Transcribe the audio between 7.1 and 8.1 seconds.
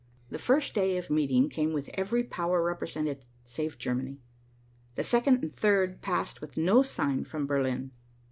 from Berlin.